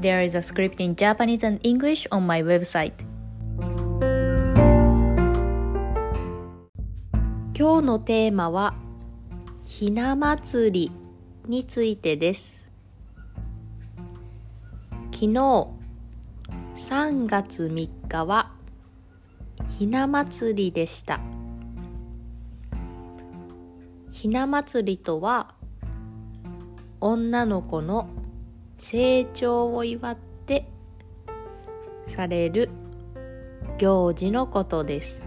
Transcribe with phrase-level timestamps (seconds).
[0.00, 2.92] There is a script in Japanese and English on my website.
[7.52, 8.74] 今日のテーマは
[9.64, 10.92] ひな祭り
[11.48, 12.64] についてです。
[15.10, 15.26] 昨日
[16.76, 18.52] 3月3日は
[19.80, 21.18] ひな祭りでした。
[24.12, 25.56] ひな祭りとは
[27.00, 28.08] 女の子の
[28.78, 30.70] 成長を祝って
[32.06, 32.70] される
[33.78, 35.22] 行事のことです。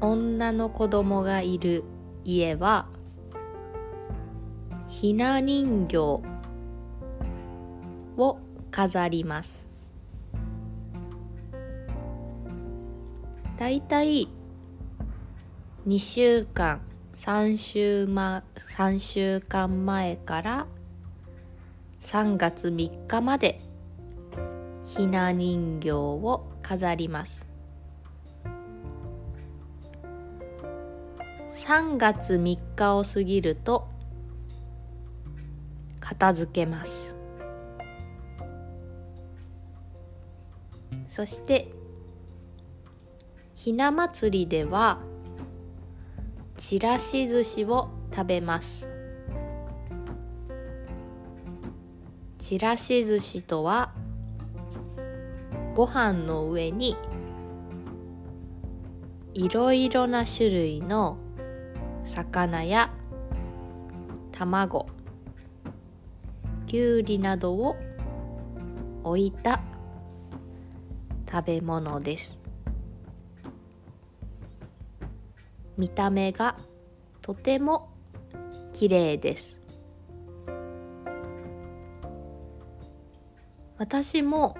[0.00, 1.84] 女の子供がいる
[2.24, 2.86] 家は
[4.88, 6.20] ひな人形
[8.16, 8.38] を
[8.70, 9.66] 飾ります。
[13.56, 14.28] だいたい
[15.86, 16.80] 2週間
[17.14, 18.42] 3週,、ま、
[18.76, 20.66] 3週間前から
[22.02, 23.60] 3月3日まで
[24.86, 27.44] ひな人形を飾ります。
[31.54, 33.88] 3月3日を過ぎると
[36.00, 37.14] 片付けます。
[41.08, 41.72] そして
[43.54, 44.98] ひな祭りでは
[46.66, 48.86] ちらし寿司を食べます。
[52.38, 53.92] ちらし寿司とは
[55.74, 56.96] ご飯の上に
[59.34, 61.18] いろいろな種類の
[62.02, 62.90] 魚や
[64.32, 64.86] 卵
[66.66, 67.76] きゅうりなどを
[69.02, 69.60] 置いた
[71.30, 72.43] 食べ物です。
[75.76, 76.56] 見た目が
[77.22, 77.90] とても
[78.72, 79.60] 綺麗です。
[83.76, 84.56] 私も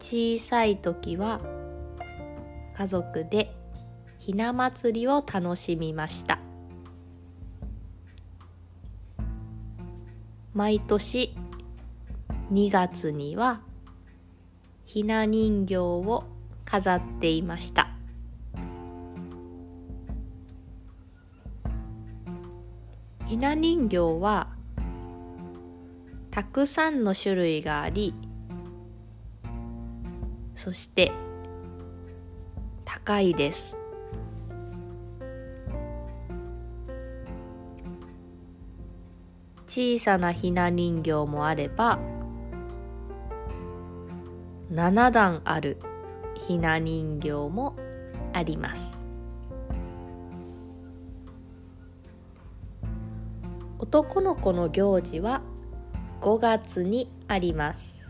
[0.00, 1.40] 小さい時は
[2.76, 3.56] 家族で
[4.18, 6.38] ひな祭りを楽しみました。
[10.52, 11.34] 毎年
[12.52, 13.60] 2月には
[14.84, 16.24] ひな人形を
[16.64, 17.93] 飾っていました。
[23.34, 24.46] ひな人形は
[26.30, 28.14] たくさんの種類があり
[30.54, 31.10] そして
[32.84, 33.76] 高いです。
[39.66, 41.98] 小さなひな人形もあれば
[44.70, 45.78] 7段ある
[46.46, 47.74] ひな人形も
[48.32, 49.03] あります。
[53.78, 55.42] 男の子の行事は
[56.20, 58.06] 5月にあります。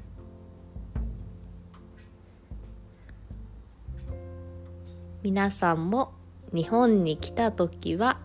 [5.23, 6.13] 皆さんも
[6.53, 8.21] 日本に来た時は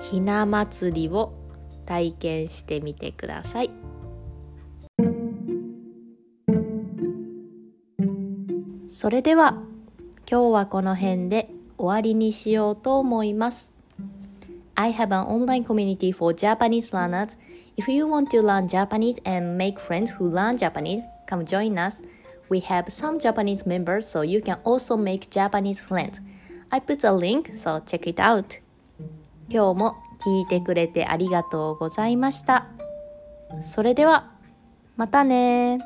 [0.00, 1.34] ひな祭りを
[1.84, 3.70] 体験してみてください。
[8.88, 9.62] それでは
[10.30, 13.73] 今日はこの辺で終わりにしようと思います。
[14.75, 17.35] I have an online community for Japanese learners.
[17.77, 22.01] If you want to learn Japanese and make friends who learn Japanese, come join us.
[22.49, 26.19] We have some Japanese members, so you can also make Japanese friends.
[26.71, 28.61] I put a link, so check it out.
[29.49, 32.67] 今日も聞いてくれてありがとうございました。
[33.61, 34.31] それでは、
[34.95, 35.79] またね